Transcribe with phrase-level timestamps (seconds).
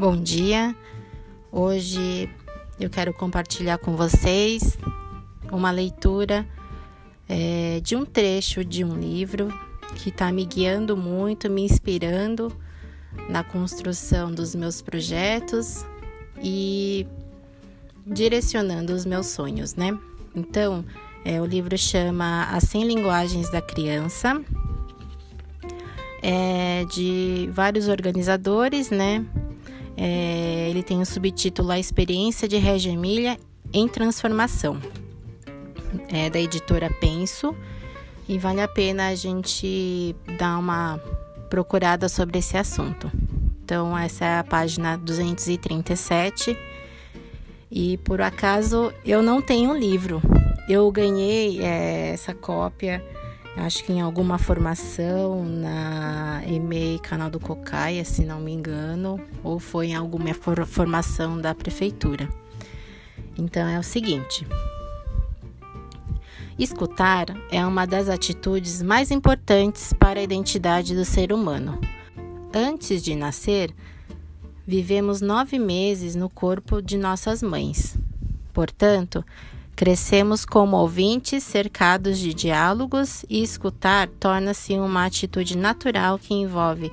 [0.00, 0.74] Bom dia.
[1.52, 2.26] Hoje
[2.80, 4.78] eu quero compartilhar com vocês
[5.52, 6.48] uma leitura
[7.28, 9.52] é, de um trecho de um livro
[9.96, 12.50] que está me guiando muito, me inspirando
[13.28, 15.84] na construção dos meus projetos
[16.42, 17.06] e
[18.06, 19.98] direcionando os meus sonhos, né?
[20.34, 20.82] Então,
[21.26, 24.42] é, o livro chama As 100 Linguagens da Criança,
[26.22, 29.26] é de vários organizadores, né?
[29.96, 33.38] É, ele tem o subtítulo A Experiência de Reggio Emília
[33.72, 34.80] em Transformação.
[36.08, 37.54] É da editora Penso
[38.28, 41.00] e vale a pena a gente dar uma
[41.48, 43.10] procurada sobre esse assunto.
[43.64, 46.56] Então, essa é a página 237.
[47.70, 50.20] E por acaso eu não tenho livro.
[50.68, 53.04] Eu ganhei é, essa cópia,
[53.56, 59.58] acho que em alguma formação na EMEI Canal do Cocaia, se não me engano, ou
[59.58, 60.32] foi em alguma
[60.66, 62.28] formação da prefeitura.
[63.36, 64.46] Então é o seguinte:
[66.58, 71.80] Escutar é uma das atitudes mais importantes para a identidade do ser humano.
[72.52, 73.74] Antes de nascer,
[74.66, 77.96] vivemos nove meses no corpo de nossas mães.
[78.52, 79.24] Portanto,
[79.80, 86.92] crescemos como ouvintes cercados de diálogos e escutar torna-se uma atitude natural que envolve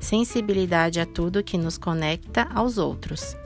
[0.00, 3.36] sensibilidade a tudo que nos conecta aos outros,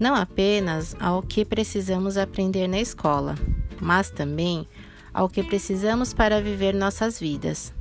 [0.00, 3.36] não apenas ao que precisamos aprender na escola,
[3.80, 4.66] mas também
[5.12, 7.72] ao que precisamos para viver nossas vidas.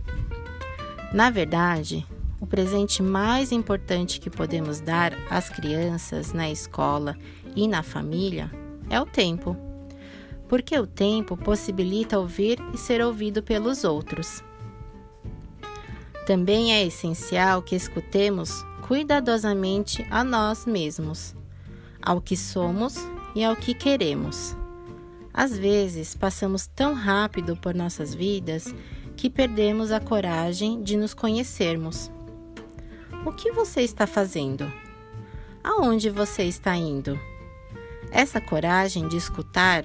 [1.12, 2.06] Na verdade,
[2.40, 7.18] o presente mais importante que podemos dar às crianças na escola
[7.56, 8.52] e na família
[8.88, 9.63] é o tempo.
[10.54, 14.44] Porque o tempo possibilita ouvir e ser ouvido pelos outros.
[16.28, 21.36] Também é essencial que escutemos cuidadosamente a nós mesmos,
[22.00, 22.94] ao que somos
[23.34, 24.56] e ao que queremos.
[25.34, 28.76] Às vezes, passamos tão rápido por nossas vidas
[29.18, 32.12] que perdemos a coragem de nos conhecermos.
[33.26, 34.72] O que você está fazendo?
[35.64, 37.20] Aonde você está indo?
[38.12, 39.84] Essa coragem de escutar,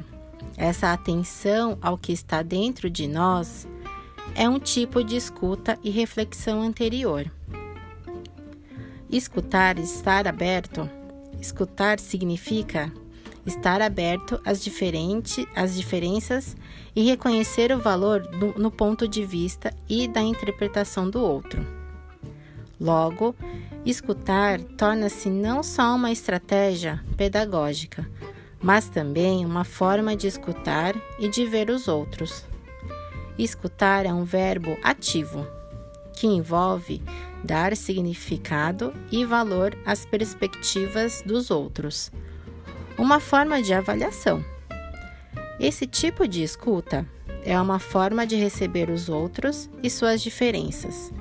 [0.56, 3.68] essa atenção ao que está dentro de nós,
[4.34, 7.30] é um tipo de escuta e reflexão anterior.
[9.10, 10.88] Escutar estar aberto.
[11.40, 12.92] Escutar significa
[13.46, 16.56] estar aberto às, diferentes, às diferenças
[16.94, 21.66] e reconhecer o valor do, no ponto de vista e da interpretação do outro.
[22.80, 23.34] Logo,
[23.84, 28.08] escutar torna-se não só uma estratégia pedagógica,
[28.60, 32.44] mas também uma forma de escutar e de ver os outros.
[33.38, 35.46] Escutar é um verbo ativo,
[36.12, 37.02] que envolve
[37.44, 42.10] dar significado e valor às perspectivas dos outros
[42.98, 44.44] uma forma de avaliação.
[45.60, 47.06] Esse tipo de escuta
[47.44, 51.12] é uma forma de receber os outros e suas diferenças,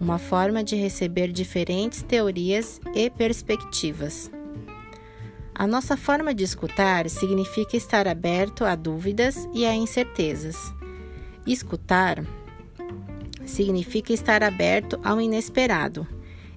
[0.00, 4.30] uma forma de receber diferentes teorias e perspectivas.
[5.58, 10.56] A nossa forma de escutar significa estar aberto a dúvidas e a incertezas.
[11.44, 12.24] Escutar
[13.44, 16.06] significa estar aberto ao inesperado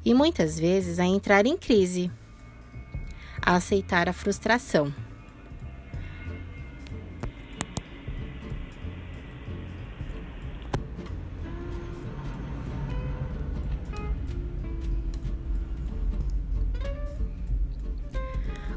[0.06, 2.12] e muitas vezes a entrar em crise
[3.42, 4.94] a aceitar a frustração.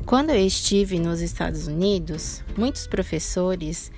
[0.06, 3.90] Quando eu estive nos Estados Unidos, muitos professores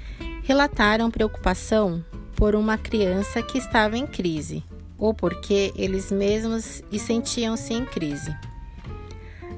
[0.45, 2.05] relataram preocupação
[2.37, 4.63] por uma criança que estava em crise
[4.97, 8.35] ou porque eles mesmos sentiam-se em crise.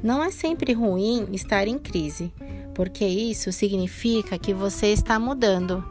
[0.02, 2.32] Não é sempre ruim estar em crise,
[2.74, 5.84] porque isso significa que você está mudando.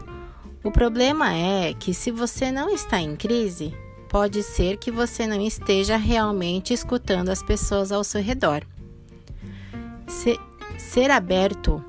[0.63, 3.76] O problema é que se você não está em crise,
[4.09, 8.66] pode ser que você não esteja realmente escutando as pessoas ao seu redor.
[10.08, 10.40] Se,
[10.78, 11.84] ser aberto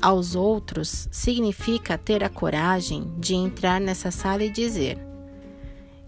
[0.00, 4.98] aos outros significa ter a coragem de entrar nessa sala e dizer: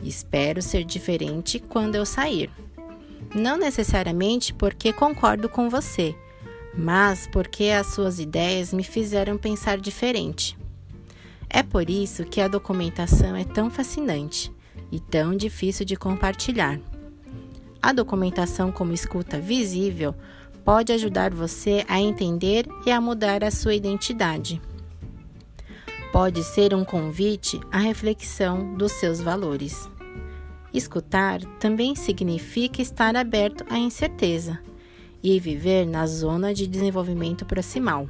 [0.02, 2.50] Espero ser diferente quando eu sair.
[3.34, 6.14] Não necessariamente porque concordo com você,
[6.76, 10.56] mas porque as suas ideias me fizeram pensar diferente.
[11.48, 14.52] É por isso que a documentação é tão fascinante
[14.92, 16.78] e tão difícil de compartilhar.
[17.80, 20.14] A documentação como escuta visível
[20.66, 24.60] pode ajudar você a entender e a mudar a sua identidade.
[26.12, 29.88] Pode ser um convite à reflexão dos seus valores.
[30.74, 34.58] Escutar também significa estar aberto à incerteza
[35.22, 38.08] e viver na zona de desenvolvimento proximal.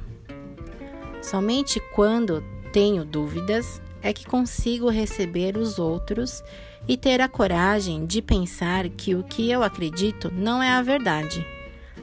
[1.21, 2.43] Somente quando
[2.73, 6.43] tenho dúvidas é que consigo receber os outros
[6.87, 11.45] e ter a coragem de pensar que o que eu acredito não é a verdade,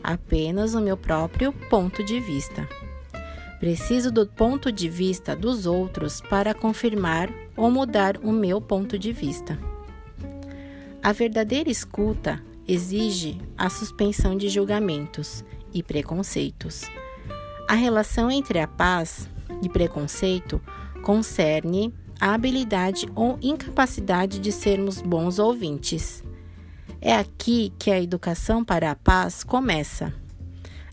[0.04, 2.68] apenas o meu próprio ponto de vista.
[3.58, 9.10] Preciso do ponto de vista dos outros para confirmar ou mudar o meu ponto de
[9.10, 9.58] vista.
[11.02, 15.42] A verdadeira escuta exige a suspensão de julgamentos
[15.72, 16.82] e preconceitos.
[17.66, 19.28] A relação entre a paz
[19.62, 20.60] e preconceito
[21.02, 26.22] concerne a habilidade ou incapacidade de sermos bons ouvintes.
[27.00, 30.12] É aqui que a educação para a paz começa.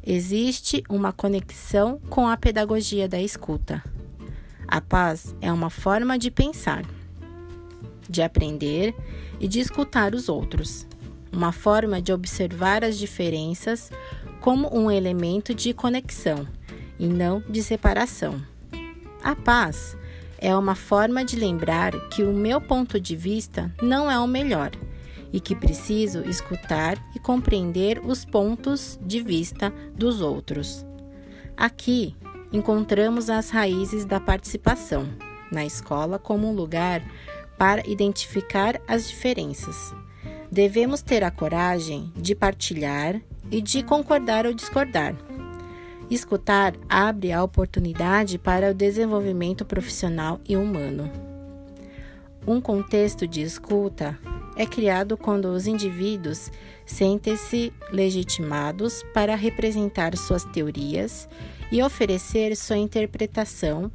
[0.05, 3.83] Existe uma conexão com a pedagogia da escuta.
[4.67, 6.83] A paz é uma forma de pensar,
[8.09, 8.95] de aprender
[9.39, 10.85] e de escutar os outros,
[11.31, 13.89] uma forma de observar as diferenças
[14.41, 16.47] como um elemento de conexão
[16.99, 18.41] e não de separação.
[19.23, 19.95] A paz
[20.38, 24.71] é uma forma de lembrar que o meu ponto de vista não é o melhor
[25.31, 30.86] e que preciso escutar e compreender os pontos de vista dos outros.
[31.56, 32.16] Aqui
[32.51, 35.07] encontramos as raízes da participação
[35.51, 37.01] na escola como um lugar
[37.57, 39.94] para identificar as diferenças.
[40.51, 45.16] Devemos ter a coragem de partilhar e de concordar ou discordar
[46.12, 51.10] Escutar abre a oportunidade para o desenvolvimento profissional e humano.
[52.45, 54.19] Um contexto de escuta
[54.56, 56.51] é criado quando os indivíduos
[56.86, 61.27] sentem-se legitimados para representar suas teorias
[61.71, 63.92] e oferecer sua interpretação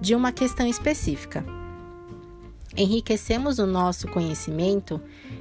[0.00, 1.44] de uma questão específica.
[2.76, 5.00] Enriquecemos o nosso conhecimento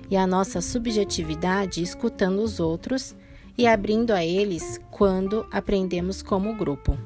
[0.09, 3.15] e a nossa subjetividade escutando os outros
[3.57, 6.97] e abrindo a eles quando aprendemos como grupo.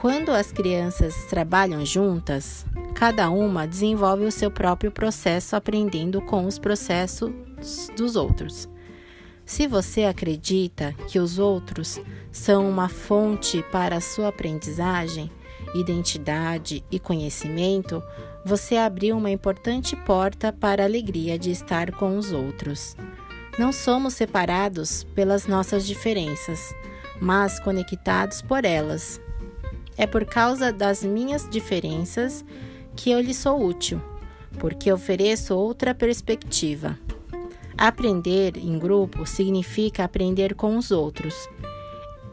[0.00, 2.64] Quando as crianças trabalham juntas,
[2.94, 7.30] cada uma desenvolve o seu próprio processo aprendendo com os processos
[7.94, 8.66] dos outros.
[9.44, 12.00] Se você acredita que os outros
[12.32, 15.30] são uma fonte para a sua aprendizagem,
[15.74, 18.02] identidade e conhecimento,
[18.42, 22.96] você abriu uma importante porta para a alegria de estar com os outros.
[23.58, 26.74] Não somos separados pelas nossas diferenças,
[27.20, 29.20] mas conectados por elas.
[30.00, 32.42] É por causa das minhas diferenças
[32.96, 34.00] que eu lhe sou útil,
[34.58, 36.98] porque ofereço outra perspectiva.
[37.76, 41.34] Aprender em grupo significa aprender com os outros.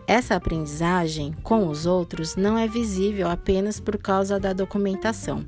[0.08, 5.46] Essa aprendizagem com os outros não é visível apenas por causa da documentação,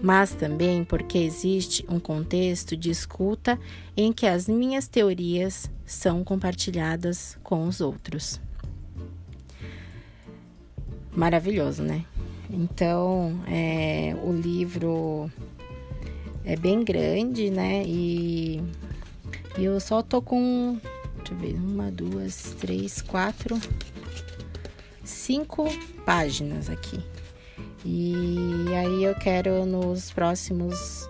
[0.00, 3.58] mas também porque existe um contexto de escuta
[3.96, 8.45] em que as minhas teorias são compartilhadas com os outros.
[11.16, 12.04] Maravilhoso, né?
[12.50, 15.30] Então, é, o livro
[16.44, 17.82] é bem grande, né?
[17.86, 18.62] E,
[19.58, 20.78] e eu só tô com,
[21.16, 23.58] deixa eu ver, uma, duas, três, quatro,
[25.02, 25.64] cinco
[26.04, 27.00] páginas aqui.
[27.82, 31.08] E aí eu quero nos próximos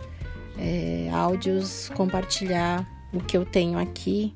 [0.57, 4.33] é, áudios compartilhar o que eu tenho aqui,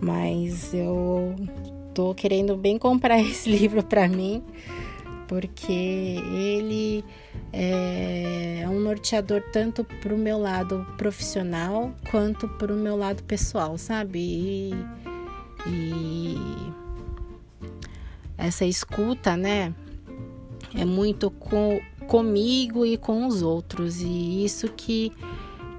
[0.00, 1.36] mas eu
[1.94, 4.42] tô querendo bem comprar esse livro para mim,
[5.30, 7.04] porque ele
[7.52, 13.78] é um norteador tanto para o meu lado profissional quanto para o meu lado pessoal,
[13.78, 14.18] sabe?
[14.18, 14.74] E,
[15.68, 16.36] e
[18.36, 19.72] essa escuta, né?
[20.74, 25.12] é muito com, comigo e com os outros, e isso que,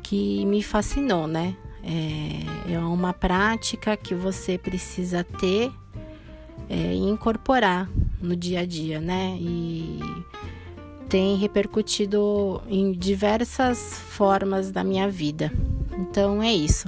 [0.02, 1.56] que me fascinou, né?
[1.84, 5.72] É, é uma prática que você precisa ter
[6.70, 7.90] é, e incorporar
[8.22, 9.36] no dia a dia, né?
[9.40, 10.00] E
[11.10, 15.52] tem repercutido em diversas formas da minha vida.
[15.98, 16.88] Então é isso.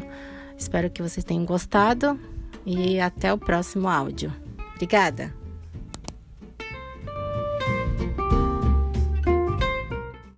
[0.58, 2.18] Espero que vocês tenham gostado
[2.66, 4.32] e até o próximo áudio.
[4.76, 5.43] Obrigada!